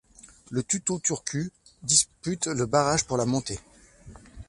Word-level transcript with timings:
Le 0.49 0.63
TuTo 0.63 0.97
Turku 0.99 1.51
dispute 1.83 2.47
le 2.47 2.65
barrage 2.65 3.03
pour 3.05 3.17
la 3.17 3.25
montée. 3.27 3.59